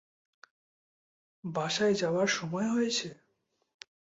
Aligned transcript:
বাসায় 1.43 1.95
যাবার 1.95 2.27
সময় 2.29 2.67
হয়েছে। 2.67 3.07